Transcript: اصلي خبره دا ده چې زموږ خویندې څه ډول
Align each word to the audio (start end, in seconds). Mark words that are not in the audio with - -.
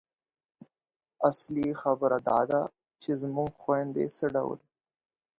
اصلي 1.29 1.67
خبره 1.81 2.17
دا 2.29 2.39
ده 2.49 2.61
چې 3.01 3.09
زموږ 3.21 3.51
خویندې 3.61 4.05
څه 4.17 4.25
ډول 4.35 4.57